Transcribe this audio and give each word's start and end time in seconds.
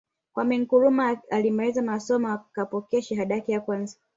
Kwame 0.33 0.57
Nkrumah 0.57 1.17
alimaliza 1.31 1.81
masomo 1.81 2.27
akapokea 2.31 3.01
shahada 3.01 3.35
yake 3.35 3.51
ya 3.51 3.61
kwanza 3.61 3.97